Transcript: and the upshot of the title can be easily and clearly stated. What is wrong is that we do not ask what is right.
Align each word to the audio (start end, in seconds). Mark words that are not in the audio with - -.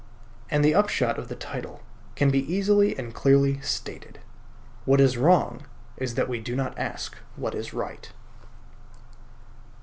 and 0.49 0.65
the 0.65 0.73
upshot 0.73 1.19
of 1.19 1.27
the 1.27 1.35
title 1.35 1.81
can 2.15 2.31
be 2.31 2.51
easily 2.51 2.97
and 2.97 3.13
clearly 3.13 3.61
stated. 3.61 4.17
What 4.83 4.99
is 4.99 5.15
wrong 5.15 5.67
is 5.95 6.15
that 6.15 6.27
we 6.27 6.39
do 6.39 6.55
not 6.55 6.73
ask 6.79 7.17
what 7.35 7.53
is 7.53 7.71
right. 7.71 8.11